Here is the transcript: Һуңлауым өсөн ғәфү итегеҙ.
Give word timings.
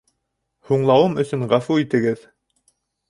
Һуңлауым 0.69 1.19
өсөн 1.25 1.45
ғәфү 1.53 1.77
итегеҙ. 1.83 2.25